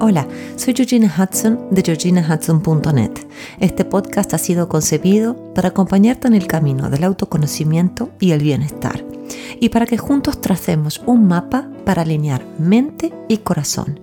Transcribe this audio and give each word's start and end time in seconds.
Hola, 0.00 0.26
soy 0.56 0.74
Georgina 0.74 1.14
Hudson 1.16 1.68
de 1.70 1.80
georginahudson.net. 1.82 3.12
Este 3.60 3.84
podcast 3.84 4.34
ha 4.34 4.38
sido 4.38 4.68
concebido 4.68 5.54
para 5.54 5.68
acompañarte 5.68 6.26
en 6.26 6.34
el 6.34 6.48
camino 6.48 6.90
del 6.90 7.04
autoconocimiento 7.04 8.10
y 8.18 8.32
el 8.32 8.42
bienestar 8.42 9.04
y 9.60 9.68
para 9.68 9.86
que 9.86 9.96
juntos 9.96 10.40
tracemos 10.40 11.00
un 11.06 11.28
mapa 11.28 11.70
para 11.84 12.02
alinear 12.02 12.44
mente 12.58 13.12
y 13.28 13.38
corazón. 13.38 14.00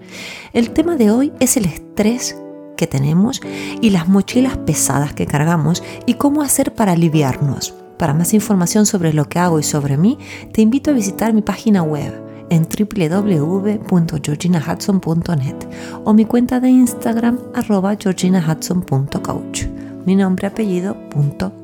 El 0.54 0.72
tema 0.72 0.96
de 0.96 1.12
hoy 1.12 1.34
es 1.42 1.58
el 1.58 1.66
estrés 1.66 2.38
que 2.78 2.88
tenemos 2.88 3.42
y 3.82 3.90
las 3.90 4.08
mochilas 4.08 4.58
pesadas 4.60 5.14
que 5.14 5.28
cargamos 5.28 5.84
y 6.06 6.14
cómo 6.14 6.42
hacer 6.42 6.74
para 6.74 6.94
aliviarnos. 6.94 7.76
Para 7.98 8.14
más 8.14 8.34
información 8.34 8.86
sobre 8.86 9.12
lo 9.12 9.28
que 9.28 9.40
hago 9.40 9.60
y 9.60 9.64
sobre 9.64 9.98
mí, 9.98 10.18
te 10.54 10.62
invito 10.62 10.92
a 10.92 10.94
visitar 10.94 11.34
mi 11.34 11.42
página 11.42 11.84
web 11.84 12.31
en 12.52 12.68
www.georginahudson.net 12.68 15.56
o 16.04 16.14
mi 16.14 16.26
cuenta 16.26 16.60
de 16.60 16.70
Instagram 16.70 17.40
arroba 17.56 17.96
georginahudson.coach. 17.96 19.66
Mi 20.06 20.16
nombre 20.16 20.46
apellido 20.48 20.96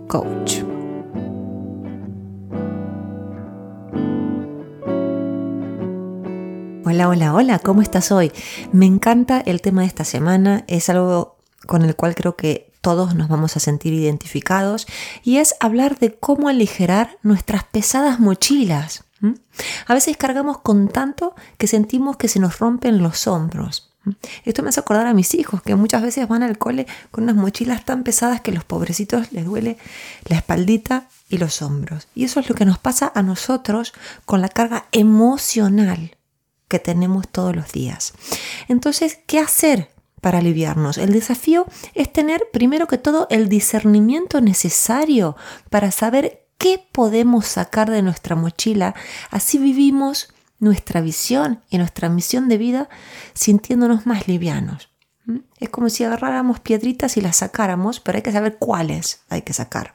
coach. 0.08 0.64
Hola, 6.86 7.10
hola, 7.10 7.34
hola, 7.34 7.60
¿cómo 7.60 7.82
estás 7.82 8.14
hoy? 8.14 8.32
Me 8.72 8.86
encanta 8.86 9.42
el 9.42 9.60
tema 9.62 9.82
de 9.82 9.88
esta 9.88 10.06
semana, 10.06 10.64
es 10.68 10.90
algo 10.90 11.36
con 11.66 11.84
el 11.84 11.98
cual 11.98 12.16
creo 12.16 12.38
que 12.38 12.72
todos 12.80 13.14
nos 13.14 13.28
vamos 13.28 13.58
a 13.58 13.60
sentir 13.60 13.92
identificados 13.92 14.88
y 15.22 15.36
es 15.38 15.56
hablar 15.60 16.00
de 16.00 16.16
cómo 16.16 16.48
aligerar 16.48 17.18
nuestras 17.24 17.66
pesadas 17.66 18.22
mochilas. 18.22 19.04
A 19.88 19.94
veces 19.94 20.18
cargamos 20.18 20.60
con 20.60 20.90
tanto 20.90 21.36
que 21.58 21.68
sentimos 21.68 22.18
que 22.18 22.28
se 22.28 22.40
nos 22.40 22.60
rompen 22.60 23.02
los 23.02 23.28
hombros. 23.28 23.92
Esto 24.46 24.64
me 24.64 24.70
hace 24.70 24.80
acordar 24.80 25.08
a 25.08 25.14
mis 25.14 25.34
hijos 25.34 25.62
que 25.62 25.76
muchas 25.76 26.02
veces 26.02 26.28
van 26.28 26.44
al 26.44 26.58
cole 26.58 26.88
con 27.12 27.26
unas 27.26 27.36
mochilas 27.36 27.84
tan 27.86 28.04
pesadas 28.04 28.42
que 28.42 28.52
los 28.52 28.64
pobrecitos 28.64 29.32
les 29.32 29.46
duele 29.46 29.78
la 30.26 30.38
espaldita 30.38 31.10
y 31.30 31.38
los 31.38 31.62
hombros. 31.62 32.08
Y 32.16 32.24
eso 32.24 32.40
es 32.40 32.50
lo 32.50 32.56
que 32.56 32.66
nos 32.66 32.78
pasa 32.78 33.12
a 33.14 33.22
nosotros 33.22 33.94
con 34.26 34.42
la 34.42 34.50
carga 34.50 34.86
emocional 34.92 36.18
que 36.68 36.80
tenemos 36.80 37.28
todos 37.28 37.56
los 37.56 37.72
días. 37.72 38.14
Entonces, 38.68 39.20
¿qué 39.26 39.40
hacer 39.40 39.90
para 40.22 40.40
aliviarnos? 40.40 40.98
El 40.98 41.14
desafío 41.14 41.66
es 41.94 42.12
tener 42.12 42.48
primero 42.52 42.88
que 42.88 42.98
todo 42.98 43.28
el 43.30 43.50
discernimiento 43.50 44.42
necesario 44.42 45.36
para 45.70 45.92
saber 45.92 46.47
qué 46.58 46.86
podemos 46.92 47.46
sacar 47.46 47.90
de 47.90 48.02
nuestra 48.02 48.36
mochila. 48.36 48.96
Así 49.30 49.58
vivimos 49.58 50.34
nuestra 50.60 51.02
visión 51.02 51.62
y 51.70 51.78
nuestra 51.78 52.10
misión 52.10 52.48
de 52.48 52.58
vida 52.58 52.90
sintiéndonos 53.34 54.06
más 54.06 54.28
livianos. 54.28 54.90
¿Mm? 55.26 55.40
Es 55.60 55.70
como 55.70 55.90
si 55.90 56.04
agarráramos 56.04 56.60
piedritas 56.60 57.18
y 57.18 57.22
las 57.22 57.38
sacáramos, 57.38 58.00
pero 58.00 58.18
hay 58.18 58.22
que 58.22 58.32
saber 58.32 58.58
cuáles 58.58 59.22
hay 59.30 59.44
que 59.44 59.54
sacar. 59.54 59.94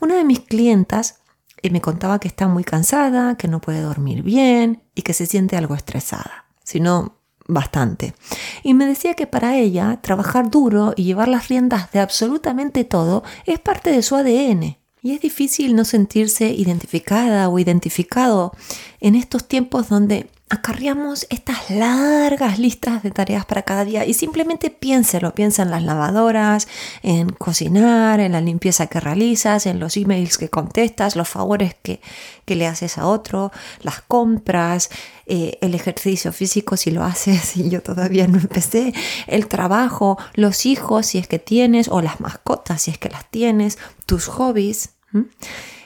Una 0.00 0.14
de 0.16 0.24
mis 0.24 0.40
clientas 0.40 1.20
eh, 1.62 1.70
me 1.70 1.80
contaba 1.80 2.20
que 2.20 2.28
está 2.28 2.48
muy 2.48 2.64
cansada, 2.64 3.36
que 3.36 3.48
no 3.48 3.60
puede 3.60 3.80
dormir 3.80 4.22
bien 4.22 4.82
y 4.94 5.02
que 5.02 5.14
se 5.14 5.26
siente 5.26 5.56
algo 5.56 5.74
estresada, 5.74 6.46
sino 6.62 7.16
bastante. 7.48 8.14
Y 8.62 8.74
me 8.74 8.86
decía 8.86 9.14
que 9.14 9.26
para 9.26 9.56
ella 9.56 9.98
trabajar 10.02 10.50
duro 10.50 10.94
y 10.96 11.04
llevar 11.04 11.28
las 11.28 11.48
riendas 11.48 11.90
de 11.90 12.00
absolutamente 12.00 12.84
todo 12.84 13.24
es 13.44 13.58
parte 13.58 13.90
de 13.90 14.02
su 14.02 14.14
ADN. 14.14 14.79
Y 15.02 15.12
es 15.12 15.20
difícil 15.20 15.74
no 15.74 15.84
sentirse 15.84 16.50
identificada 16.52 17.48
o 17.48 17.58
identificado 17.58 18.52
en 19.00 19.14
estos 19.14 19.48
tiempos 19.48 19.88
donde 19.88 20.28
acarreamos 20.50 21.28
estas 21.30 21.70
largas 21.70 22.58
listas 22.58 23.04
de 23.04 23.12
tareas 23.12 23.46
para 23.46 23.62
cada 23.62 23.84
día 23.84 24.04
y 24.04 24.14
simplemente 24.14 24.68
piénselo, 24.68 25.32
piensa 25.32 25.62
en 25.62 25.70
las 25.70 25.84
lavadoras, 25.84 26.66
en 27.02 27.30
cocinar, 27.30 28.18
en 28.18 28.32
la 28.32 28.40
limpieza 28.40 28.88
que 28.88 28.98
realizas, 28.98 29.66
en 29.66 29.78
los 29.78 29.96
emails 29.96 30.38
que 30.38 30.48
contestas, 30.48 31.14
los 31.14 31.28
favores 31.28 31.76
que, 31.80 32.00
que 32.44 32.56
le 32.56 32.66
haces 32.66 32.98
a 32.98 33.06
otro, 33.06 33.52
las 33.82 34.02
compras, 34.02 34.90
eh, 35.26 35.56
el 35.60 35.76
ejercicio 35.76 36.32
físico 36.32 36.76
si 36.76 36.90
lo 36.90 37.04
haces 37.04 37.56
y 37.56 37.70
yo 37.70 37.80
todavía 37.80 38.26
no 38.26 38.38
empecé, 38.38 38.92
el 39.28 39.46
trabajo, 39.46 40.18
los 40.34 40.66
hijos 40.66 41.06
si 41.06 41.18
es 41.18 41.28
que 41.28 41.38
tienes 41.38 41.86
o 41.86 42.02
las 42.02 42.20
mascotas 42.20 42.82
si 42.82 42.90
es 42.90 42.98
que 42.98 43.08
las 43.08 43.30
tienes, 43.30 43.78
tus 44.04 44.26
hobbies. 44.26 44.96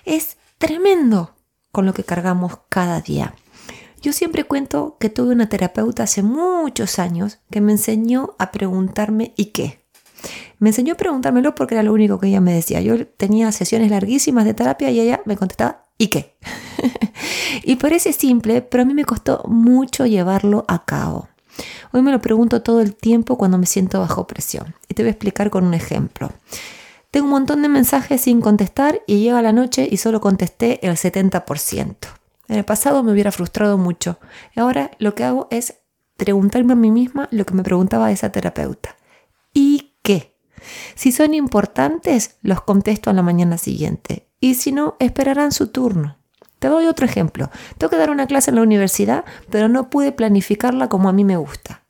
Es 0.07 0.39
tremendo 0.57 1.35
con 1.71 1.85
lo 1.85 1.93
que 1.93 2.05
cargamos 2.05 2.61
cada 2.71 3.03
día. 3.03 3.35
Yo 4.05 4.13
siempre 4.13 4.45
cuento 4.45 4.99
que 5.01 5.09
tuve 5.09 5.33
una 5.33 5.49
terapeuta 5.49 6.03
hace 6.03 6.23
muchos 6.23 6.99
años 6.99 7.39
que 7.51 7.63
me 7.63 7.73
enseñó 7.73 8.35
a 8.39 8.53
preguntarme 8.53 9.33
¿y 9.35 9.47
qué? 9.47 9.83
Me 10.59 10.69
enseñó 10.69 10.93
a 10.93 10.99
preguntármelo 10.99 11.55
porque 11.55 11.75
era 11.75 11.83
lo 11.83 11.95
único 11.95 12.21
que 12.21 12.27
ella 12.27 12.43
me 12.43 12.53
decía. 12.53 12.83
Yo 12.83 13.07
tenía 13.07 13.51
sesiones 13.51 13.91
larguísimas 13.91 14.45
de 14.45 14.53
terapia 14.53 14.91
y 14.91 15.01
ella 15.01 15.23
me 15.25 15.39
contestaba 15.39 15.87
¿y 15.97 16.09
qué? 16.09 16.37
y 17.65 17.77
parece 17.77 18.13
simple, 18.13 18.61
pero 18.61 18.83
a 18.83 18.85
mí 18.85 18.93
me 18.93 19.07
costó 19.07 19.43
mucho 19.49 20.05
llevarlo 20.05 20.67
a 20.69 20.85
cabo. 20.85 21.29
Hoy 21.93 22.03
me 22.03 22.13
lo 22.13 22.21
pregunto 22.21 22.61
todo 22.61 22.83
el 22.83 22.95
tiempo 22.95 23.39
cuando 23.39 23.57
me 23.57 23.65
siento 23.65 24.01
bajo 24.01 24.27
presión. 24.27 24.75
Y 24.87 24.93
te 24.93 25.03
voy 25.03 25.09
a 25.09 25.13
explicar 25.13 25.49
con 25.49 25.65
un 25.65 25.73
ejemplo. 25.73 26.31
Tengo 27.11 27.25
un 27.25 27.31
montón 27.31 27.63
de 27.63 27.71
mensajes 27.71 28.21
sin 28.21 28.43
contestar 28.43 29.01
y 29.07 29.21
llega 29.21 29.41
la 29.41 29.53
noche 29.53 29.89
y 29.91 29.97
solo 29.97 30.21
contesté 30.21 30.87
el 30.87 30.95
70%. 30.95 31.97
En 32.49 32.57
el 32.57 32.65
pasado 32.65 33.03
me 33.03 33.13
hubiera 33.13 33.33
frustrado 33.33 33.79
mucho. 33.79 34.19
Ahora 34.57 34.91
lo 34.99 35.15
que 35.15 35.25
hago 35.25 35.49
es 35.51 35.81
preguntarme 36.17 36.75
a 36.75 36.77
mí 36.77 36.91
misma 36.91 37.29
lo 37.31 37.45
que 37.47 37.55
me 37.55 37.63
preguntaba 37.63 38.11
esa 38.13 38.31
terapeuta. 38.31 38.97
¿Y 39.53 39.95
qué? 40.03 40.37
Si 40.95 41.13
son 41.13 41.35
importantes, 41.35 42.37
los 42.43 42.63
contesto 42.63 43.11
a 43.11 43.13
la 43.13 43.23
mañana 43.23 43.59
siguiente. 43.59 44.29
Y 44.41 44.55
si 44.55 44.73
no, 44.73 44.97
esperarán 44.99 45.53
su 45.53 45.69
turno. 45.69 46.19
Te 46.59 46.69
doy 46.69 46.87
otro 46.87 47.05
ejemplo. 47.05 47.51
Tengo 47.77 47.91
que 47.91 47.97
dar 47.97 48.11
una 48.11 48.27
clase 48.27 48.51
en 48.51 48.57
la 48.57 48.63
universidad, 48.63 49.25
pero 49.51 49.69
no 49.69 49.91
pude 49.91 50.13
planificarla 50.13 50.89
como 50.89 51.09
a 51.09 51.13
mí 51.13 51.25
me 51.25 51.37
gusta. 51.37 51.83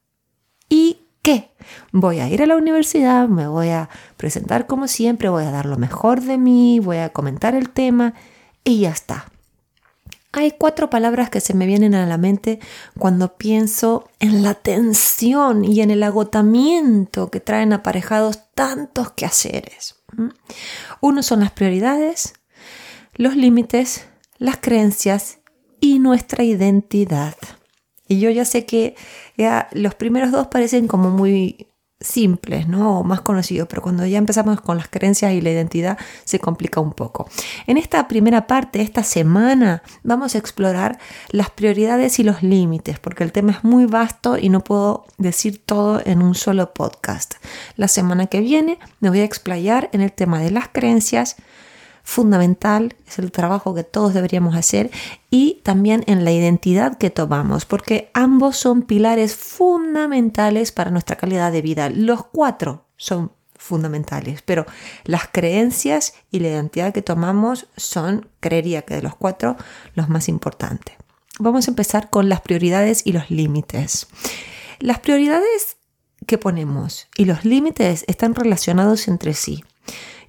¿Y 0.68 1.06
qué? 1.22 1.52
Voy 1.92 2.20
a 2.20 2.28
ir 2.28 2.42
a 2.42 2.46
la 2.46 2.56
universidad, 2.56 3.28
me 3.28 3.46
voy 3.46 3.68
a 3.68 3.88
presentar 4.16 4.66
como 4.66 4.88
siempre, 4.88 5.28
voy 5.28 5.44
a 5.44 5.50
dar 5.50 5.66
lo 5.66 5.76
mejor 5.76 6.20
de 6.20 6.38
mí, 6.38 6.80
voy 6.80 6.98
a 6.98 7.10
comentar 7.10 7.54
el 7.54 7.70
tema 7.70 8.14
y 8.64 8.80
ya 8.80 8.90
está. 8.90 9.26
Hay 10.36 10.50
cuatro 10.50 10.90
palabras 10.90 11.30
que 11.30 11.40
se 11.40 11.54
me 11.54 11.64
vienen 11.64 11.94
a 11.94 12.06
la 12.06 12.18
mente 12.18 12.58
cuando 12.98 13.36
pienso 13.36 14.10
en 14.18 14.42
la 14.42 14.54
tensión 14.54 15.64
y 15.64 15.80
en 15.80 15.92
el 15.92 16.02
agotamiento 16.02 17.30
que 17.30 17.38
traen 17.38 17.72
aparejados 17.72 18.40
tantos 18.52 19.12
quehaceres. 19.12 20.02
Uno 21.00 21.22
son 21.22 21.38
las 21.38 21.52
prioridades, 21.52 22.34
los 23.14 23.36
límites, 23.36 24.08
las 24.38 24.56
creencias 24.56 25.38
y 25.78 26.00
nuestra 26.00 26.42
identidad. 26.42 27.36
Y 28.08 28.18
yo 28.18 28.28
ya 28.30 28.44
sé 28.44 28.66
que 28.66 28.96
ya 29.36 29.68
los 29.70 29.94
primeros 29.94 30.32
dos 30.32 30.48
parecen 30.48 30.88
como 30.88 31.10
muy 31.10 31.68
simples, 32.04 32.68
¿no? 32.68 33.00
O 33.00 33.04
más 33.04 33.20
conocidos, 33.22 33.66
pero 33.68 33.82
cuando 33.82 34.06
ya 34.06 34.18
empezamos 34.18 34.60
con 34.60 34.76
las 34.76 34.88
creencias 34.88 35.32
y 35.32 35.40
la 35.40 35.50
identidad 35.50 35.98
se 36.24 36.38
complica 36.38 36.80
un 36.80 36.92
poco. 36.92 37.28
En 37.66 37.76
esta 37.76 38.06
primera 38.08 38.46
parte, 38.46 38.82
esta 38.82 39.02
semana, 39.02 39.82
vamos 40.02 40.34
a 40.34 40.38
explorar 40.38 40.98
las 41.30 41.50
prioridades 41.50 42.18
y 42.18 42.24
los 42.24 42.42
límites, 42.42 42.98
porque 42.98 43.24
el 43.24 43.32
tema 43.32 43.52
es 43.52 43.64
muy 43.64 43.86
vasto 43.86 44.38
y 44.38 44.48
no 44.48 44.60
puedo 44.60 45.06
decir 45.18 45.62
todo 45.64 46.00
en 46.04 46.22
un 46.22 46.34
solo 46.34 46.74
podcast. 46.74 47.34
La 47.76 47.88
semana 47.88 48.26
que 48.26 48.40
viene 48.40 48.78
me 49.00 49.08
voy 49.08 49.20
a 49.20 49.24
explayar 49.24 49.88
en 49.92 50.00
el 50.00 50.12
tema 50.12 50.40
de 50.40 50.50
las 50.50 50.68
creencias, 50.68 51.36
fundamental, 52.04 52.94
es 53.08 53.18
el 53.18 53.32
trabajo 53.32 53.74
que 53.74 53.82
todos 53.82 54.14
deberíamos 54.14 54.54
hacer 54.54 54.90
y 55.30 55.60
también 55.64 56.04
en 56.06 56.24
la 56.24 56.30
identidad 56.30 56.98
que 56.98 57.10
tomamos, 57.10 57.64
porque 57.64 58.10
ambos 58.12 58.56
son 58.56 58.82
pilares 58.82 59.34
fundamentales 59.34 60.70
para 60.70 60.90
nuestra 60.90 61.16
calidad 61.16 61.50
de 61.50 61.62
vida. 61.62 61.88
Los 61.88 62.26
cuatro 62.26 62.84
son 62.96 63.32
fundamentales, 63.56 64.42
pero 64.42 64.66
las 65.04 65.28
creencias 65.32 66.12
y 66.30 66.40
la 66.40 66.48
identidad 66.48 66.92
que 66.92 67.00
tomamos 67.00 67.68
son, 67.76 68.28
creería 68.40 68.82
que 68.82 68.94
de 68.94 69.02
los 69.02 69.16
cuatro, 69.16 69.56
los 69.94 70.10
más 70.10 70.28
importantes. 70.28 70.94
Vamos 71.38 71.66
a 71.66 71.70
empezar 71.70 72.10
con 72.10 72.28
las 72.28 72.42
prioridades 72.42 73.02
y 73.06 73.12
los 73.12 73.30
límites. 73.30 74.06
Las 74.78 75.00
prioridades 75.00 75.78
que 76.26 76.36
ponemos 76.36 77.08
y 77.16 77.24
los 77.24 77.46
límites 77.46 78.04
están 78.06 78.34
relacionados 78.34 79.08
entre 79.08 79.32
sí. 79.32 79.64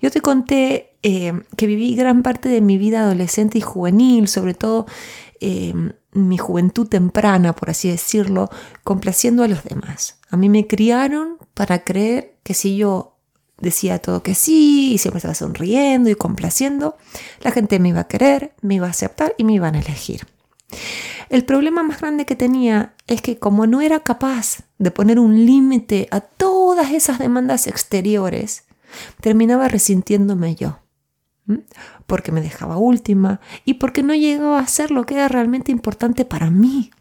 Yo 0.02 0.12
te 0.12 0.22
conté 0.22 0.98
eh, 1.04 1.34
que 1.56 1.68
viví 1.68 1.96
gran 1.96 2.24
parte 2.24 2.50
de 2.50 2.62
mi 2.62 2.78
vida 2.78 3.02
adolescente 3.02 3.58
y 3.58 3.62
juvenil, 3.62 4.28
sobre 4.28 4.54
todo 4.54 4.86
eh, 5.40 5.74
mi 6.14 6.38
juventud 6.38 6.88
temprana, 6.88 7.54
por 7.54 7.70
así 7.70 7.90
decirlo, 7.90 8.50
complaciendo 8.84 9.44
a 9.44 9.48
los 9.48 9.64
demás. 9.64 10.20
A 10.30 10.38
mí 10.38 10.50
me 10.50 10.68
criaron 10.68 11.38
para 11.54 11.84
creer 11.84 12.38
que 12.44 12.54
si 12.54 12.78
yo 12.78 13.16
decía 13.60 14.00
todo 14.00 14.22
que 14.22 14.36
sí 14.36 14.94
y 14.94 14.98
siempre 14.98 15.20
estaba 15.20 15.34
sonriendo 15.34 16.10
y 16.10 16.16
complaciendo, 16.16 16.98
la 17.42 17.52
gente 17.52 17.80
me 17.80 17.90
iba 17.90 18.02
a 18.02 18.08
querer, 18.08 18.54
me 18.62 18.76
iba 18.76 18.88
a 18.88 18.92
aceptar 18.92 19.34
y 19.38 19.44
me 19.44 19.54
iban 19.54 19.76
a 19.76 19.80
elegir. 19.80 20.28
El 21.30 21.46
problema 21.46 21.84
más 21.84 22.02
grande 22.02 22.26
que 22.26 22.36
tenía 22.36 22.94
es 23.08 23.22
que 23.22 23.40
como 23.40 23.66
no 23.68 23.82
era 23.82 24.02
capaz 24.02 24.60
de 24.78 24.92
poner 24.92 25.20
un 25.20 25.46
límite 25.46 26.08
a 26.12 26.20
todas 26.22 26.92
esas 26.92 27.20
demandas 27.20 27.68
exteriores, 27.68 28.65
terminaba 29.22 29.68
resintiéndome 29.68 30.56
yo. 30.56 30.80
Porque 32.08 32.32
me 32.32 32.42
dejaba 32.42 32.78
última 32.78 33.40
y 33.66 33.76
porque 33.76 34.04
no 34.04 34.16
llegaba 34.16 34.60
a 34.60 34.64
hacer 34.64 34.92
lo 34.92 35.06
que 35.06 35.16
era 35.16 35.28
realmente 35.28 35.72
importante 35.72 36.26
para 36.26 36.50
mí. 36.50 36.92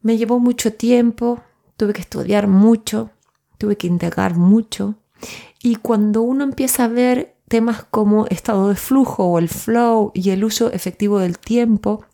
Me 0.00 0.16
llevó 0.16 0.40
mucho 0.40 0.72
tiempo, 0.72 1.42
tuve 1.76 1.92
que 1.92 2.00
estudiar 2.00 2.48
mucho, 2.48 3.10
tuve 3.58 3.76
que 3.76 3.86
indagar 3.86 4.36
mucho. 4.36 4.96
Y 5.62 5.76
cuando 5.76 6.22
uno 6.22 6.44
empieza 6.44 6.84
a 6.84 6.88
ver 6.88 7.36
temas 7.48 7.84
como 7.84 8.26
estado 8.28 8.70
de 8.70 8.76
flujo 8.76 9.26
o 9.26 9.38
el 9.38 9.48
flow 9.48 10.10
y 10.14 10.30
el 10.30 10.42
uso 10.42 10.72
efectivo 10.72 11.18
del 11.18 11.38
tiempo, 11.38 12.04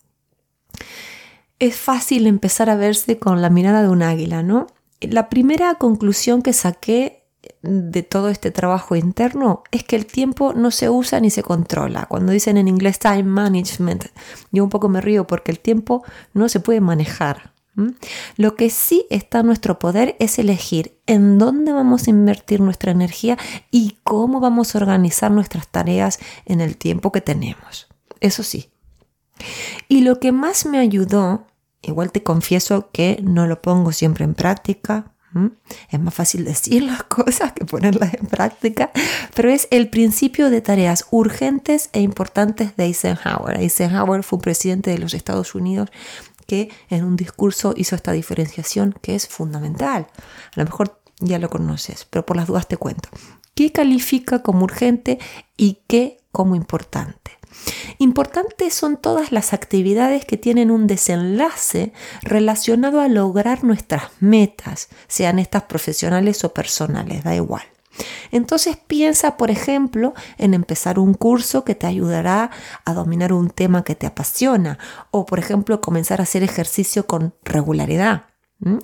es 1.59 1.77
fácil 1.77 2.27
empezar 2.27 2.71
a 2.71 2.77
verse 2.77 3.19
con 3.19 3.41
la 3.41 3.51
mirada 3.51 3.83
de 3.83 3.89
un 3.89 4.03
águila, 4.03 4.43
¿no? 4.43 4.67
La 5.01 5.29
primera 5.29 5.75
conclusión 5.77 6.43
que 6.43 6.53
saqué 6.53 7.28
de 7.63 8.03
todo 8.03 8.29
este 8.29 8.51
trabajo 8.51 8.97
interno 8.97 9.63
es 9.71 9.85
que 9.85 9.97
el 9.97 10.07
tiempo 10.07 10.53
no 10.55 10.71
se 10.71 10.91
usa 10.91 11.21
ni 11.21 11.31
se 11.31 11.43
controla. 11.43 12.07
Cuando 12.07 12.33
dicen 12.33 12.57
en 12.57 12.69
inglés 12.69 12.99
time 12.99 13.25
management, 13.25 14.07
yo 14.51 14.65
un 14.65 14.71
poco 14.71 14.89
me 14.89 15.01
río 15.01 15.27
porque 15.27 15.51
el 15.51 15.61
tiempo 15.61 16.03
no 16.35 16.49
se 16.49 16.61
puede 16.61 16.81
manejar. 16.81 17.53
Lo 18.37 18.57
que 18.57 18.71
sí 18.71 19.07
está 19.09 19.41
en 19.41 19.47
nuestro 19.47 19.79
poder 19.79 20.17
es 20.19 20.39
elegir 20.41 20.99
en 21.07 21.39
dónde 21.39 21.73
vamos 21.73 22.07
a 22.07 22.11
invertir 22.11 22.61
nuestra 22.61 22.91
energía 22.91 23.39
y 23.71 23.99
cómo 24.03 24.41
vamos 24.41 24.75
a 24.75 24.79
organizar 24.79 25.31
nuestras 25.31 25.69
tareas 25.69 26.19
en 26.45 26.61
el 26.61 26.77
tiempo 26.77 27.13
que 27.13 27.21
tenemos. 27.21 27.87
Eso 28.21 28.43
sí. 28.43 28.71
Y 29.89 30.01
lo 30.01 30.19
que 30.19 30.33
más 30.33 30.67
me 30.67 30.79
ayudó, 30.79 31.47
igual 31.83 32.11
te 32.11 32.25
confieso 32.25 32.91
que 32.91 33.21
no 33.23 33.47
lo 33.47 33.63
pongo 33.63 33.93
siempre 33.93 34.25
en 34.25 34.35
práctica, 34.35 35.13
es 35.91 36.01
más 36.01 36.15
fácil 36.15 36.45
decir 36.45 36.83
las 36.83 37.03
cosas 37.05 37.53
que 37.53 37.65
ponerlas 37.65 38.15
en 38.15 38.27
práctica, 38.27 38.91
pero 39.35 39.51
es 39.51 39.69
el 39.71 39.89
principio 39.89 40.51
de 40.51 40.61
tareas 40.61 41.07
urgentes 41.11 41.91
e 41.93 42.01
importantes 42.01 42.77
de 42.77 42.85
Eisenhower. 42.85 43.61
Eisenhower 43.61 44.23
fue 44.23 44.39
un 44.39 44.43
presidente 44.43 44.91
de 44.91 44.99
los 44.99 45.15
Estados 45.15 45.55
Unidos 45.55 45.91
que 46.47 46.71
en 46.89 47.05
un 47.05 47.17
discurso 47.17 47.75
hizo 47.77 47.95
esta 47.95 48.13
diferenciación 48.13 48.95
que 49.03 49.15
es 49.15 49.29
fundamental. 49.29 50.07
A 50.57 50.61
lo 50.61 50.65
mejor 50.65 51.01
ya 51.21 51.39
lo 51.39 51.51
conoces, 51.51 52.07
pero 52.09 52.25
por 52.25 52.37
las 52.37 52.47
dudas 52.47 52.67
te 52.69 52.77
cuento. 52.77 53.09
¿Qué 53.55 53.73
califica 53.73 54.43
como 54.43 54.65
urgente 54.65 55.19
y 55.57 55.81
qué 55.89 56.19
como 56.31 56.55
importante? 56.55 57.18
Importantes 57.99 58.75
son 58.75 58.97
todas 58.97 59.33
las 59.33 59.53
actividades 59.53 60.25
que 60.25 60.37
tienen 60.37 60.71
un 60.71 60.87
desenlace 60.87 61.93
relacionado 62.23 63.01
a 63.01 63.09
lograr 63.09 63.65
nuestras 63.65 64.05
metas, 64.21 64.89
sean 65.09 65.39
estas 65.39 65.65
profesionales 65.65 66.45
o 66.45 66.53
personales, 66.53 67.25
da 67.25 67.35
igual. 67.35 67.63
Entonces 68.31 68.77
piensa, 68.77 69.37
por 69.37 69.51
ejemplo, 69.51 70.15
en 70.37 70.55
empezar 70.55 70.99
un 70.99 71.15
curso 71.15 71.65
que 71.65 71.75
te 71.75 71.87
ayudará 71.87 72.51
a 72.85 72.95
dominar 72.95 73.33
un 73.33 73.51
tema 73.51 73.83
que 73.83 73.95
te 73.95 74.07
apasiona 74.07 74.79
o, 75.11 75.27
por 75.27 75.39
ejemplo, 75.39 75.81
comenzar 75.81 76.21
a 76.21 76.25
hacer 76.25 76.43
ejercicio 76.43 77.07
con 77.07 77.35
regularidad. 77.45 78.27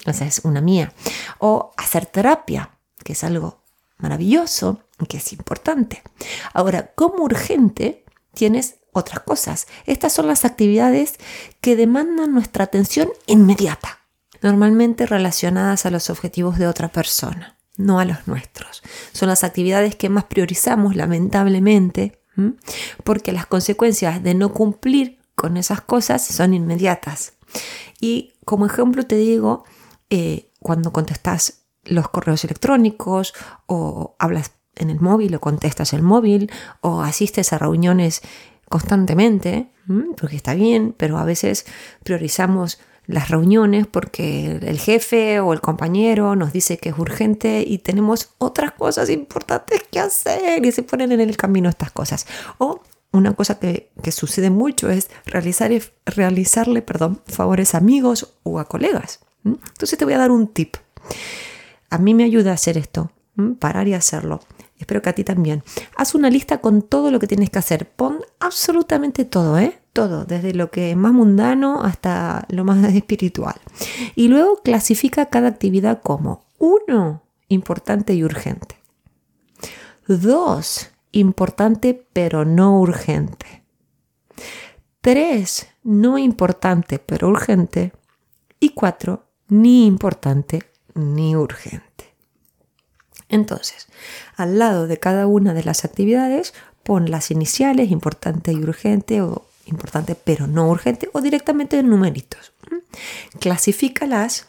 Esa 0.07 0.25
es 0.25 0.41
una 0.45 0.61
mía. 0.61 0.93
O 1.39 1.73
hacer 1.77 2.07
terapia, 2.07 2.71
que 3.05 3.13
es 3.13 3.25
algo 3.25 3.63
maravilloso, 3.99 4.81
que 5.09 5.19
es 5.19 5.33
importante. 5.33 6.03
Ahora, 6.53 6.93
como 6.95 7.25
urgente, 7.25 8.04
tienes 8.35 8.77
otras 8.93 9.21
cosas. 9.21 9.67
Estas 9.87 10.13
son 10.13 10.27
las 10.27 10.45
actividades 10.45 11.15
que 11.61 11.77
demandan 11.77 12.33
nuestra 12.33 12.65
atención 12.65 13.09
inmediata, 13.27 14.01
normalmente 14.43 15.07
relacionadas 15.07 15.87
a 15.87 15.91
los 15.91 16.11
objetivos 16.11 16.59
de 16.59 16.67
otra 16.67 16.89
persona 16.89 17.55
no 17.77 17.99
a 17.99 18.05
los 18.05 18.27
nuestros. 18.27 18.83
Son 19.13 19.29
las 19.29 19.45
actividades 19.45 19.97
que 19.97 20.09
más 20.09 20.25
priorizamos, 20.25 20.97
lamentablemente, 20.97 22.21
porque 23.03 23.33
las 23.33 23.47
consecuencias 23.47 24.23
de 24.23 24.35
no 24.35 24.53
cumplir 24.53 25.19
con 25.35 25.57
esas 25.57 25.81
cosas 25.81 26.25
son 26.25 26.55
inmediatas. 26.55 27.35
Y 28.01 28.35
como 28.45 28.67
ejemplo 28.67 29.07
te 29.07 29.17
digo, 29.17 29.65
eh, 30.11 30.51
cuando 30.61 30.93
contestas 30.93 31.63
los 31.85 32.09
correos 32.09 32.45
electrónicos 32.45 33.35
o 33.67 34.17
hablas 34.19 34.53
en 34.77 34.91
el 34.91 35.01
móvil 35.01 35.35
o 35.35 35.41
contestas 35.41 35.93
el 35.93 36.03
móvil 36.03 36.51
o 36.81 37.03
asistes 37.03 37.53
a 37.53 37.59
reuniones 37.59 38.23
constantemente, 38.69 39.69
porque 40.17 40.37
está 40.37 40.55
bien, 40.55 40.95
pero 40.97 41.19
a 41.19 41.25
veces 41.25 41.67
priorizamos 42.03 42.79
las 43.07 43.29
reuniones 43.29 43.87
porque 43.87 44.59
el 44.63 44.79
jefe 44.79 45.41
o 45.41 45.53
el 45.53 45.61
compañero 45.61 46.37
nos 46.37 46.53
dice 46.53 46.79
que 46.79 46.89
es 46.89 46.99
urgente 46.99 47.65
y 47.67 47.79
tenemos 47.79 48.31
otras 48.39 48.73
cosas 48.73 49.11
importantes 49.11 49.83
que 49.91 50.01
hacer 50.01 50.65
y 50.65 50.73
se 50.73 50.83
ponen 50.83 51.13
en 51.13 51.21
el 51.21 51.37
camino 51.37 51.69
estas 51.69 51.93
cosas. 51.93 52.27
O 52.59 52.81
una 53.13 53.35
cosa 53.35 53.59
que, 53.59 53.91
sucede 54.11 54.51
mucho 54.51 54.91
es 54.91 55.11
realizar, 55.27 55.71
realizarle 56.07 56.83
perdón, 56.83 57.21
favores 57.27 57.75
a 57.75 57.79
amigos 57.79 58.35
o 58.43 58.59
a 58.59 58.67
colegas. 58.67 59.21
Entonces 59.45 59.99
te 59.99 60.05
voy 60.05 60.15
a 60.15 60.19
dar 60.19 60.31
un 60.31 60.49
tip. 60.49 60.77
A 61.91 61.99
mí 61.99 62.15
me 62.15 62.25
ayuda 62.25 62.53
a 62.53 62.55
hacer 62.55 62.79
esto, 62.79 63.13
parar 63.59 63.87
y 63.87 63.95
hacerlo. 63.95 64.41
Espero 64.79 65.03
que 65.03 65.11
a 65.11 65.15
ti 65.15 65.25
también. 65.25 65.63
Haz 65.97 66.15
una 66.15 66.31
lista 66.31 66.59
con 66.59 66.83
todo 66.83 67.11
lo 67.11 67.19
que 67.19 67.27
tienes 67.27 67.51
que 67.51 67.59
hacer. 67.59 67.89
Pon 67.89 68.19
absolutamente 68.41 69.25
todo, 69.25 69.59
¿eh? 69.59 69.79
todo, 69.95 70.25
desde 70.27 70.53
lo 70.53 70.71
que 70.71 70.91
es 70.91 70.97
más 70.97 71.13
mundano 71.13 71.83
hasta 71.83 72.45
lo 72.51 72.65
más 72.65 72.85
espiritual. 72.95 73.55
Y 74.15 74.29
luego 74.29 74.61
clasifica 74.63 75.27
cada 75.27 75.49
actividad 75.49 76.03
como 76.03 76.45
uno, 76.59 77.23
importante 77.49 78.13
y 78.13 78.23
urgente. 78.23 78.77
Dos, 80.07 80.91
importante 81.13 82.07
pero 82.13 82.45
no 82.45 82.79
urgente. 82.79 83.65
Tres, 85.01 85.69
no 85.83 86.19
importante 86.19 86.99
pero 86.99 87.29
urgente. 87.29 87.93
Y 88.61 88.71
cuatro, 88.71 89.25
ni 89.49 89.87
importante 89.87 90.63
ni 90.95 91.37
urgente. 91.37 91.94
Entonces, 93.35 93.89
al 94.37 94.61
lado 94.61 94.87
de 94.87 94.99
cada 94.99 95.27
una 95.27 95.55
de 95.55 95.65
las 95.65 95.85
actividades, 95.85 96.55
pon 96.85 97.11
las 97.11 97.33
iniciales, 97.33 97.91
importante 97.91 98.53
y 98.53 98.63
urgente, 98.63 99.23
o 99.23 99.47
importante 99.67 100.15
pero 100.15 100.47
no 100.47 100.69
urgente 100.69 101.09
o 101.13 101.21
directamente 101.21 101.81
en 101.81 101.89
numeritos. 101.89 102.53
Clasifícalas 103.41 104.47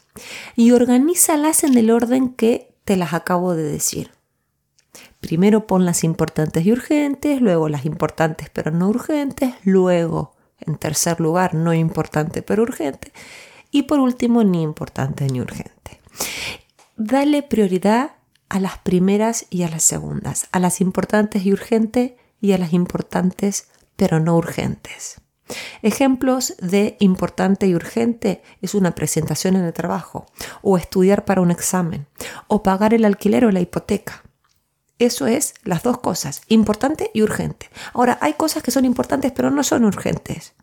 y 0.55 0.71
organízalas 0.71 1.63
en 1.63 1.75
el 1.79 1.89
orden 1.89 2.29
que 2.29 2.75
te 2.83 2.95
las 2.95 3.15
acabo 3.15 3.55
de 3.55 3.63
decir. 3.63 4.11
Primero 5.19 5.65
pon 5.65 5.83
las 5.83 6.03
importantes 6.03 6.63
y 6.63 6.71
urgentes, 6.71 7.41
luego 7.41 7.69
las 7.69 7.85
importantes 7.85 8.51
pero 8.53 8.69
no 8.69 8.87
urgentes, 8.87 9.55
luego 9.63 10.35
en 10.59 10.77
tercer 10.77 11.19
lugar 11.19 11.55
no 11.55 11.73
importante 11.73 12.43
pero 12.43 12.61
urgente 12.61 13.11
y 13.71 13.83
por 13.83 13.99
último 13.99 14.43
ni 14.43 14.61
importante 14.61 15.25
ni 15.25 15.41
urgente. 15.41 15.99
Dale 16.97 17.41
prioridad 17.41 18.11
a 18.55 18.59
las 18.61 18.77
primeras 18.77 19.47
y 19.49 19.63
a 19.63 19.69
las 19.69 19.83
segundas, 19.83 20.47
a 20.53 20.59
las 20.59 20.79
importantes 20.79 21.45
y 21.45 21.51
urgentes 21.51 22.13
y 22.39 22.53
a 22.53 22.57
las 22.57 22.71
importantes 22.71 23.67
pero 23.97 24.21
no 24.21 24.37
urgentes. 24.37 25.19
Ejemplos 25.81 26.55
de 26.61 26.95
importante 27.01 27.67
y 27.67 27.75
urgente 27.75 28.41
es 28.61 28.73
una 28.73 28.95
presentación 28.95 29.57
en 29.57 29.65
el 29.65 29.73
trabajo, 29.73 30.25
o 30.61 30.77
estudiar 30.77 31.25
para 31.25 31.41
un 31.41 31.51
examen, 31.51 32.07
o 32.47 32.63
pagar 32.63 32.93
el 32.93 33.03
alquiler 33.03 33.43
o 33.43 33.51
la 33.51 33.59
hipoteca. 33.59 34.23
Eso 34.99 35.27
es 35.27 35.53
las 35.65 35.83
dos 35.83 35.99
cosas, 35.99 36.41
importante 36.47 37.11
y 37.13 37.23
urgente. 37.23 37.69
Ahora, 37.93 38.17
hay 38.21 38.35
cosas 38.35 38.63
que 38.63 38.71
son 38.71 38.85
importantes 38.85 39.33
pero 39.33 39.51
no 39.51 39.63
son 39.63 39.83
urgentes. 39.83 40.53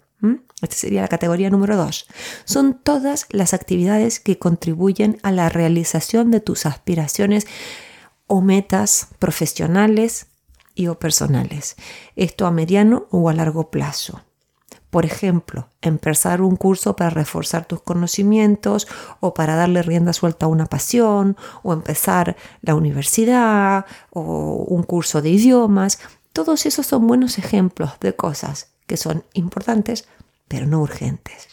Esta 0.61 0.76
sería 0.76 1.02
la 1.02 1.09
categoría 1.09 1.50
número 1.50 1.76
dos. 1.76 2.07
Son 2.45 2.79
todas 2.83 3.26
las 3.31 3.52
actividades 3.52 4.21
que 4.21 4.38
contribuyen 4.38 5.19
a 5.23 5.33
la 5.33 5.49
realización 5.49 6.31
de 6.31 6.41
tus 6.41 6.67
aspiraciones 6.67 7.47
o 8.29 8.41
metas 8.41 9.09
profesionales, 9.19 10.29
y 10.75 10.88
o 10.88 10.99
personales. 10.99 11.76
Esto 12.17 12.47
a 12.47 12.50
mediano 12.50 13.07
o 13.11 13.29
a 13.29 13.35
largo 13.35 13.71
plazo. 13.71 14.23
Por 14.91 15.07
ejemplo, 15.07 15.69
empezar 15.81 16.43
un 16.43 16.57
curso 16.57 16.97
para 16.97 17.11
reforzar 17.11 17.64
tus 17.64 17.83
conocimientos 17.83 18.87
o 19.21 19.33
para 19.33 19.57
darle 19.57 19.83
rienda 19.83 20.12
suelta 20.12 20.47
a 20.47 20.50
una 20.50 20.67
pasión, 20.67 21.37
o 21.62 21.73
empezar 21.73 22.37
la 22.61 22.75
universidad 22.75 23.87
o 24.11 24.67
un 24.69 24.83
curso 24.83 25.23
de 25.23 25.31
idiomas. 25.31 25.99
Todos 26.35 26.67
esos 26.67 26.87
son 26.87 27.07
buenos 27.07 27.38
ejemplos 27.38 27.93
de 28.00 28.14
cosas 28.14 28.72
que 28.92 28.99
son 28.99 29.25
importantes 29.32 30.06
pero 30.49 30.66
no 30.66 30.82
urgentes. 30.82 31.49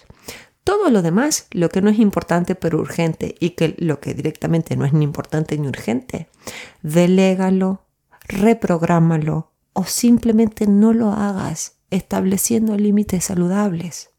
Todo 0.65 0.89
lo 0.89 1.01
demás, 1.01 1.47
lo 1.51 1.69
que 1.69 1.81
no 1.81 1.89
es 1.89 1.97
importante 1.97 2.53
pero 2.53 2.79
urgente 2.79 3.35
y 3.39 3.51
que 3.51 3.75
lo 3.77 4.01
que 4.01 4.13
directamente 4.13 4.75
no 4.75 4.83
es 4.83 4.91
ni 4.91 5.05
importante 5.05 5.57
ni 5.57 5.65
urgente, 5.65 6.27
delégalo, 6.81 7.85
reprográmalo 8.27 9.53
o 9.71 9.85
simplemente 9.85 10.67
no 10.67 10.91
lo 10.91 11.13
hagas 11.13 11.77
estableciendo 11.91 12.75
límites 12.75 13.23
saludables. 13.23 14.09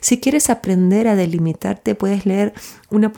Si 0.00 0.18
quieres 0.18 0.50
aprender 0.50 1.06
a 1.06 1.14
delimitarte, 1.14 1.94
puedes 1.94 2.26
leer, 2.26 2.54
una, 2.90 3.12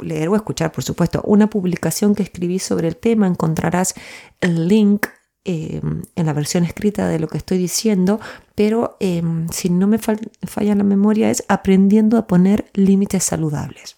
leer 0.00 0.28
o 0.28 0.36
escuchar, 0.36 0.72
por 0.72 0.84
supuesto, 0.84 1.22
una 1.24 1.48
publicación 1.48 2.14
que 2.14 2.22
escribí 2.22 2.58
sobre 2.58 2.86
el 2.86 2.98
tema. 2.98 3.26
Encontrarás 3.26 3.94
el 4.42 4.68
link 4.68 5.06
em, 5.44 6.02
en 6.14 6.26
la 6.26 6.32
versión 6.32 6.64
escrita 6.64 7.08
de 7.08 7.18
lo 7.18 7.28
que 7.28 7.38
estoy 7.38 7.58
diciendo, 7.58 8.20
pero 8.54 8.96
em, 9.00 9.48
si 9.50 9.70
no 9.70 9.86
me 9.86 9.98
falla 9.98 10.74
la 10.74 10.84
memoria 10.84 11.30
es 11.30 11.44
aprendiendo 11.48 12.18
a 12.18 12.26
poner 12.26 12.70
límites 12.74 13.24
saludables. 13.24 13.96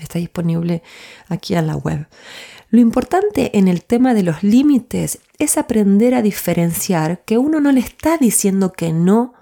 Está 0.00 0.18
disponible 0.18 0.82
aquí 1.28 1.54
en 1.54 1.66
la 1.66 1.76
web. 1.76 2.06
Lo 2.70 2.80
importante 2.80 3.58
en 3.58 3.68
el 3.68 3.84
tema 3.84 4.14
de 4.14 4.22
los 4.22 4.42
límites 4.42 5.18
es 5.38 5.58
aprender 5.58 6.14
a 6.14 6.22
diferenciar 6.22 7.22
que 7.24 7.36
uno 7.36 7.60
no 7.60 7.70
le 7.70 7.80
está 7.80 8.16
diciendo 8.16 8.72
que 8.72 8.92
no 8.92 9.34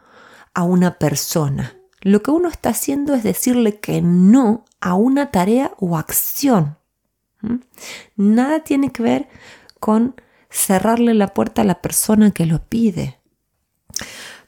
a 0.55 0.65
una 0.65 0.99
persona. 0.99 1.77
Lo 2.01 2.23
que 2.23 2.33
uno 2.33 2.49
está 2.49 2.71
haciendo 2.71 3.15
es 3.15 3.23
decirle 3.23 3.79
que 3.79 4.03
no 4.03 4.65
a 4.81 4.95
una 4.95 5.31
tarea 5.31 5.73
o 5.79 5.97
acción. 5.97 6.79
¿Mm? 7.43 7.57
Nada 8.17 8.65
tiene 8.65 8.91
que 8.91 9.03
ver 9.03 9.29
con 9.79 10.17
cerrarle 10.51 11.15
la 11.15 11.29
puerta 11.29 11.63
a 11.63 11.65
la 11.65 11.81
persona 11.81 12.33
que 12.33 12.47
lo 12.47 12.59
pide. 12.59 13.19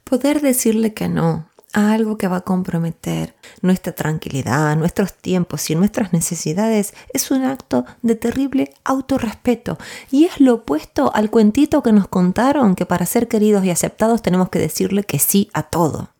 Poder 0.04 0.40
decirle 0.40 0.92
que 0.92 1.08
no 1.08 1.48
a 1.72 1.92
algo 1.92 2.18
que 2.18 2.28
va 2.28 2.38
a 2.38 2.42
comprometer 2.42 3.34
nuestra 3.62 3.92
tranquilidad, 3.92 4.76
nuestros 4.76 5.14
tiempos 5.14 5.70
y 5.70 5.74
nuestras 5.74 6.12
necesidades 6.12 6.92
es 7.12 7.30
un 7.30 7.44
acto 7.44 7.86
de 8.02 8.14
terrible 8.14 8.74
autorrespeto 8.84 9.78
y 10.10 10.24
es 10.24 10.38
lo 10.40 10.54
opuesto 10.54 11.14
al 11.14 11.30
cuentito 11.30 11.82
que 11.82 11.92
nos 11.92 12.08
contaron 12.08 12.74
que 12.74 12.86
para 12.86 13.06
ser 13.06 13.28
queridos 13.28 13.64
y 13.64 13.70
aceptados 13.70 14.22
tenemos 14.22 14.50
que 14.50 14.58
decirle 14.58 15.04
que 15.04 15.18
sí 15.18 15.50
a 15.54 15.62
todo. 15.62 16.10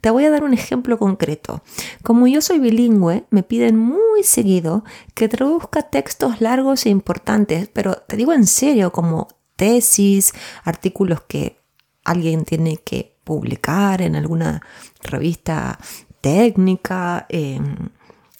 Te 0.00 0.10
voy 0.10 0.24
a 0.24 0.30
dar 0.30 0.44
un 0.44 0.54
ejemplo 0.54 0.98
concreto. 0.98 1.62
Como 2.02 2.26
yo 2.26 2.40
soy 2.40 2.58
bilingüe, 2.58 3.24
me 3.30 3.42
piden 3.42 3.76
muy 3.76 4.22
seguido 4.22 4.84
que 5.14 5.28
traduzca 5.28 5.82
textos 5.82 6.40
largos 6.40 6.86
e 6.86 6.90
importantes, 6.90 7.68
pero 7.72 7.94
te 7.94 8.16
digo 8.16 8.32
en 8.32 8.46
serio, 8.46 8.92
como 8.92 9.28
tesis, 9.56 10.32
artículos 10.64 11.22
que 11.22 11.58
alguien 12.04 12.44
tiene 12.44 12.78
que 12.78 13.16
publicar 13.24 14.00
en 14.00 14.16
alguna 14.16 14.62
revista 15.02 15.78
técnica. 16.20 17.26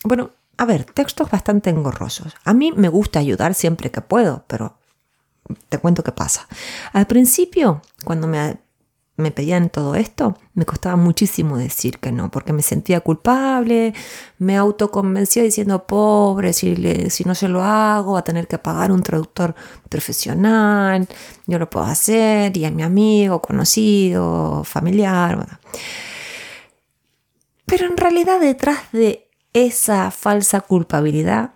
bueno, 0.05 0.31
a 0.57 0.65
ver, 0.65 0.85
textos 0.85 1.31
bastante 1.31 1.71
engorrosos. 1.71 2.35
A 2.45 2.55
mí 2.55 2.73
me 2.73 2.89
gusta 2.89 3.19
ayudar 3.19 3.55
siempre 3.55 3.91
que 3.91 4.01
puedo, 4.01 4.45
pero 4.47 4.79
te 5.69 5.79
cuento 5.79 6.03
qué 6.03 6.13
pasa. 6.13 6.47
Al 6.93 7.07
principio, 7.07 7.83
cuando 8.05 8.27
me 8.27 8.59
me 9.19 9.33
pedían 9.33 9.69
todo 9.69 9.97
esto, 9.97 10.39
me 10.55 10.65
costaba 10.65 10.95
muchísimo 10.95 11.59
decir 11.59 11.99
que 11.99 12.13
no, 12.13 12.31
porque 12.31 12.53
me 12.53 12.63
sentía 12.63 13.01
culpable, 13.01 13.93
me 14.39 14.57
autoconvencía 14.57 15.43
diciendo, 15.43 15.89
pobre, 15.89 16.53
si, 16.53 16.77
no 17.27 17.35
se 17.35 17.49
lo 17.49 17.65
hago, 17.65 18.13
va 18.13 18.21
a 18.21 18.25
tener 18.25 18.47
que 18.47 18.59
pagar 18.59 18.93
un 18.93 19.03
traductor 19.03 19.57
profesional, 19.89 21.09
yo 21.49 21.59
lo 21.59 21.69
puedo 21.69 21.87
hacer, 21.87 22.57
y 22.57 22.65
a 22.65 22.71
mi 22.71 22.85
amigo, 22.85 23.43
conocido, 23.43 24.63
familiar. 24.63 25.59
Pero 27.67 27.87
en 27.87 27.97
realidad 27.97 28.39
detrás 28.39 28.79
de 28.93 29.29
esa 29.53 30.13
falsa 30.13 30.61
culpabilidad, 30.61 31.55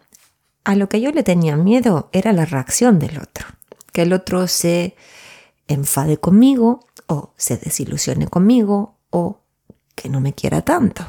a 0.65 0.75
lo 0.75 0.89
que 0.89 1.01
yo 1.01 1.13
le 1.13 1.23
tenía 1.23 1.57
miedo 1.57 2.09
era 2.13 2.33
la 2.33 2.45
reacción 2.45 2.99
del 2.99 3.19
otro, 3.19 3.47
que 3.93 4.03
el 4.03 4.13
otro 4.13 4.49
se 4.49 4.97
enfade 5.69 6.17
conmigo 6.17 6.81
o 7.13 7.33
se 7.37 7.57
desilusione 7.57 8.27
conmigo 8.27 8.97
o 9.11 9.41
que 9.95 10.09
no 10.09 10.21
me 10.21 10.33
quiera 10.33 10.63
tanto. 10.63 11.05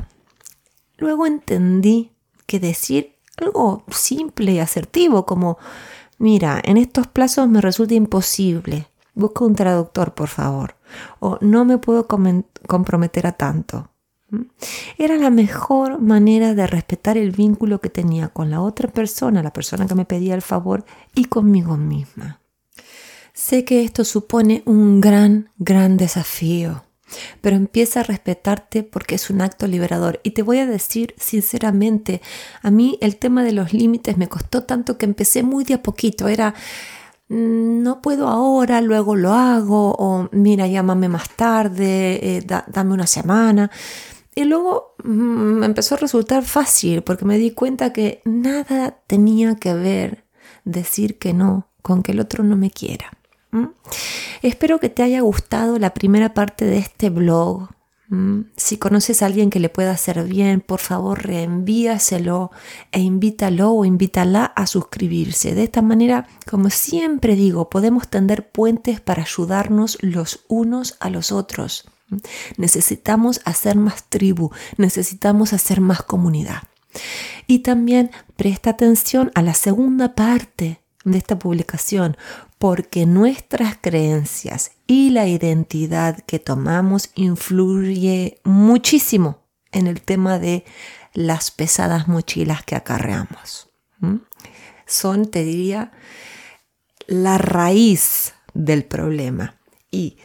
Luego 0.97 1.25
entendí 1.25 2.11
que 2.45 2.59
decir 2.59 3.15
algo 3.37 3.83
simple 3.89 4.51
y 4.51 4.59
asertivo 4.59 5.25
como, 5.25 5.57
mira, 6.17 6.61
en 6.63 6.77
estos 6.77 7.07
plazos 7.07 7.47
me 7.47 7.61
resulta 7.61 7.93
imposible, 7.93 8.87
busca 9.15 9.45
un 9.45 9.55
traductor 9.55 10.13
por 10.13 10.27
favor, 10.27 10.75
o 11.19 11.37
no 11.41 11.65
me 11.65 11.77
puedo 11.77 12.07
comprometer 12.07 13.27
a 13.27 13.31
tanto. 13.31 13.89
Era 14.97 15.15
la 15.17 15.29
mejor 15.29 16.01
manera 16.01 16.55
de 16.55 16.67
respetar 16.67 17.17
el 17.17 17.31
vínculo 17.31 17.79
que 17.79 17.89
tenía 17.89 18.29
con 18.29 18.49
la 18.49 18.61
otra 18.61 18.91
persona, 18.91 19.43
la 19.43 19.53
persona 19.53 19.87
que 19.87 19.95
me 19.95 20.05
pedía 20.05 20.35
el 20.35 20.41
favor, 20.41 20.85
y 21.13 21.25
conmigo 21.25 21.77
misma. 21.77 22.42
Sé 23.33 23.65
que 23.65 23.83
esto 23.83 24.05
supone 24.05 24.61
un 24.67 25.01
gran, 25.01 25.49
gran 25.57 25.97
desafío, 25.97 26.83
pero 27.41 27.55
empieza 27.55 28.01
a 28.01 28.03
respetarte 28.03 28.83
porque 28.83 29.15
es 29.15 29.31
un 29.31 29.41
acto 29.41 29.65
liberador. 29.65 30.19
Y 30.23 30.31
te 30.31 30.43
voy 30.43 30.59
a 30.59 30.67
decir 30.67 31.15
sinceramente, 31.17 32.21
a 32.61 32.69
mí 32.69 32.99
el 33.01 33.17
tema 33.17 33.43
de 33.43 33.53
los 33.53 33.73
límites 33.73 34.17
me 34.17 34.29
costó 34.29 34.63
tanto 34.63 34.99
que 34.99 35.05
empecé 35.05 35.41
muy 35.41 35.63
de 35.63 35.73
a 35.73 35.81
poquito. 35.81 36.27
Era, 36.27 36.53
mm, 37.29 37.81
no 37.81 38.01
puedo 38.03 38.27
ahora, 38.27 38.81
luego 38.81 39.15
lo 39.15 39.33
hago, 39.33 39.95
o 39.97 40.29
mira, 40.31 40.67
llámame 40.67 41.09
más 41.09 41.29
tarde, 41.35 42.37
eh, 42.37 42.45
dame 42.67 42.93
una 42.93 43.07
semana. 43.07 43.71
Y 44.35 44.43
luego 44.45 44.95
mm, 45.03 45.09
me 45.09 45.65
empezó 45.65 45.95
a 45.95 45.97
resultar 45.99 46.43
fácil 46.43 47.01
porque 47.01 47.25
me 47.25 47.39
di 47.39 47.51
cuenta 47.51 47.93
que 47.93 48.21
nada 48.25 48.99
tenía 49.07 49.55
que 49.55 49.73
ver 49.73 50.25
decir 50.65 51.17
que 51.17 51.33
no 51.33 51.69
con 51.81 52.03
que 52.03 52.11
el 52.13 52.19
otro 52.19 52.43
no 52.43 52.55
me 52.57 52.69
quiera. 52.71 53.11
Espero 54.41 54.79
que 54.79 54.89
te 54.89 55.03
haya 55.03 55.21
gustado 55.21 55.79
la 55.79 55.93
primera 55.93 56.33
parte 56.33 56.65
de 56.65 56.77
este 56.77 57.09
blog. 57.09 57.69
Si 58.57 58.77
conoces 58.77 59.23
a 59.23 59.25
alguien 59.25 59.49
que 59.49 59.59
le 59.59 59.69
pueda 59.69 59.91
hacer 59.91 60.23
bien, 60.25 60.61
por 60.61 60.79
favor 60.79 61.23
reenvíaselo 61.23 62.51
e 62.91 62.99
invítalo 62.99 63.71
o 63.71 63.85
invítala 63.85 64.45
a 64.45 64.67
suscribirse. 64.67 65.55
De 65.55 65.63
esta 65.63 65.81
manera, 65.81 66.27
como 66.47 66.69
siempre 66.69 67.35
digo, 67.35 67.71
podemos 67.71 68.07
tender 68.09 68.51
puentes 68.51 69.01
para 69.01 69.23
ayudarnos 69.23 69.97
los 70.01 70.45
unos 70.47 70.95
a 70.99 71.09
los 71.09 71.31
otros. 71.31 71.89
Necesitamos 72.57 73.41
hacer 73.45 73.77
más 73.77 74.03
tribu, 74.09 74.51
necesitamos 74.77 75.53
hacer 75.53 75.81
más 75.81 76.03
comunidad. 76.03 76.63
Y 77.47 77.59
también 77.59 78.11
presta 78.35 78.71
atención 78.71 79.31
a 79.33 79.41
la 79.41 79.55
segunda 79.55 80.13
parte 80.13 80.81
de 81.03 81.17
esta 81.17 81.39
publicación, 81.39 82.15
porque 82.63 83.05
nuestras 83.05 83.75
creencias 83.75 84.71
y 84.87 85.09
la 85.09 85.27
identidad 85.27 86.19
que 86.19 86.39
tomamos 86.39 87.11
influye 87.13 88.39
muchísimo 88.45 89.43
en 89.73 89.85
el 89.87 89.99
tema 89.99 90.39
de 90.39 90.63
las 91.11 91.51
pesadas 91.51 92.07
mochilas 92.07 92.63
que 92.63 92.77
acarreamos. 92.77 93.69
Son, 94.85 95.29
te 95.29 95.43
diría, 95.43 95.91
la 97.05 97.37
raíz 97.37 98.33
del 98.53 98.85
problema 98.85 99.59
y 99.91 100.15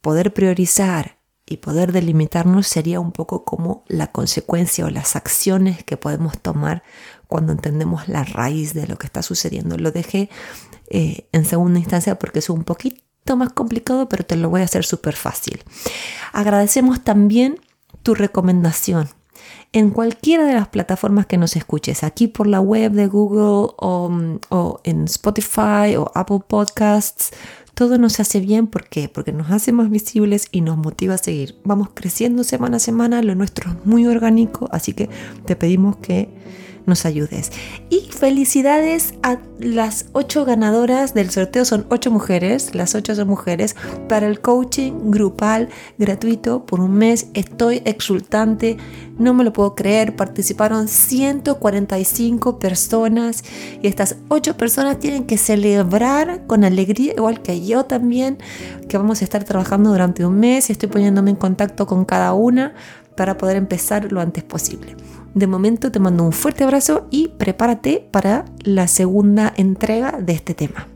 poder 0.00 0.34
priorizar 0.34 1.15
y 1.46 1.58
poder 1.58 1.92
delimitarnos 1.92 2.66
sería 2.66 2.98
un 2.98 3.12
poco 3.12 3.44
como 3.44 3.84
la 3.86 4.08
consecuencia 4.08 4.84
o 4.84 4.90
las 4.90 5.14
acciones 5.14 5.84
que 5.84 5.96
podemos 5.96 6.38
tomar 6.38 6.82
cuando 7.28 7.52
entendemos 7.52 8.08
la 8.08 8.24
raíz 8.24 8.74
de 8.74 8.86
lo 8.86 8.98
que 8.98 9.06
está 9.06 9.22
sucediendo. 9.22 9.78
Lo 9.78 9.92
dejé 9.92 10.28
eh, 10.90 11.28
en 11.32 11.44
segunda 11.44 11.78
instancia 11.78 12.18
porque 12.18 12.40
es 12.40 12.50
un 12.50 12.64
poquito 12.64 13.36
más 13.36 13.52
complicado, 13.52 14.08
pero 14.08 14.24
te 14.24 14.36
lo 14.36 14.50
voy 14.50 14.62
a 14.62 14.64
hacer 14.64 14.84
súper 14.84 15.14
fácil. 15.14 15.62
Agradecemos 16.32 17.02
también 17.04 17.60
tu 18.02 18.14
recomendación 18.14 19.08
en 19.72 19.90
cualquiera 19.90 20.46
de 20.46 20.54
las 20.54 20.68
plataformas 20.68 21.26
que 21.26 21.36
nos 21.36 21.56
escuches, 21.56 22.02
aquí 22.02 22.28
por 22.28 22.46
la 22.46 22.60
web 22.60 22.92
de 22.92 23.06
Google 23.06 23.74
o, 23.76 24.38
o 24.48 24.80
en 24.84 25.04
Spotify 25.04 25.96
o 25.98 26.10
Apple 26.14 26.40
Podcasts. 26.46 27.32
Todo 27.76 27.98
nos 27.98 28.20
hace 28.20 28.40
bien, 28.40 28.68
¿por 28.68 28.88
qué? 28.88 29.10
Porque 29.10 29.32
nos 29.32 29.50
hace 29.50 29.70
más 29.70 29.90
visibles 29.90 30.48
y 30.50 30.62
nos 30.62 30.78
motiva 30.78 31.12
a 31.12 31.18
seguir. 31.18 31.56
Vamos 31.62 31.90
creciendo 31.92 32.42
semana 32.42 32.78
a 32.78 32.80
semana, 32.80 33.20
lo 33.20 33.34
nuestro 33.34 33.70
es 33.70 33.84
muy 33.84 34.06
orgánico, 34.06 34.66
así 34.72 34.94
que 34.94 35.10
te 35.44 35.56
pedimos 35.56 35.98
que 35.98 36.30
nos 36.86 37.04
ayudes. 37.04 37.52
Y 37.90 38.08
felicidades 38.10 39.14
a 39.22 39.38
las 39.58 40.06
ocho 40.12 40.44
ganadoras 40.44 41.14
del 41.14 41.30
sorteo, 41.30 41.64
son 41.64 41.86
ocho 41.90 42.10
mujeres, 42.10 42.74
las 42.74 42.94
ocho 42.94 43.14
son 43.14 43.28
mujeres, 43.28 43.76
para 44.08 44.26
el 44.26 44.40
coaching 44.40 45.10
grupal 45.10 45.68
gratuito 45.98 46.64
por 46.64 46.80
un 46.80 46.94
mes. 46.94 47.28
Estoy 47.34 47.82
exultante, 47.84 48.76
no 49.18 49.34
me 49.34 49.44
lo 49.44 49.52
puedo 49.52 49.74
creer, 49.74 50.16
participaron 50.16 50.88
145 50.88 52.58
personas 52.58 53.44
y 53.82 53.86
estas 53.86 54.16
ocho 54.28 54.56
personas 54.56 54.98
tienen 54.98 55.24
que 55.24 55.38
celebrar 55.38 56.46
con 56.46 56.64
alegría, 56.64 57.14
igual 57.16 57.42
que 57.42 57.64
yo 57.64 57.84
también, 57.84 58.38
que 58.88 58.98
vamos 58.98 59.20
a 59.20 59.24
estar 59.24 59.44
trabajando 59.44 59.90
durante 59.90 60.24
un 60.24 60.38
mes 60.38 60.68
y 60.68 60.72
estoy 60.72 60.88
poniéndome 60.88 61.30
en 61.30 61.36
contacto 61.36 61.86
con 61.86 62.04
cada 62.04 62.32
una 62.34 62.74
para 63.16 63.36
poder 63.36 63.56
empezar 63.56 64.12
lo 64.12 64.20
antes 64.20 64.44
posible. 64.44 64.94
De 65.36 65.46
momento 65.46 65.92
te 65.92 66.00
mando 66.00 66.24
un 66.24 66.32
fuerte 66.32 66.64
abrazo 66.64 67.08
y 67.10 67.28
prepárate 67.28 68.08
para 68.10 68.46
la 68.64 68.88
segunda 68.88 69.52
entrega 69.54 70.12
de 70.18 70.32
este 70.32 70.54
tema. 70.54 70.88